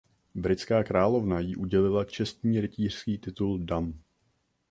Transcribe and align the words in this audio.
Britská 0.35 0.83
královna 0.83 1.39
jí 1.39 1.55
udělila 1.55 2.05
čestný 2.05 2.61
rytířský 2.61 3.17
titul 3.17 3.59
Dame. 3.65 3.93